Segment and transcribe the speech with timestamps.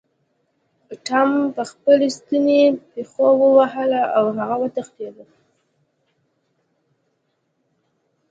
[1.05, 2.61] ټام په خپلې ستنې
[2.91, 5.25] پیشو ووهله او هغه وتښتیده.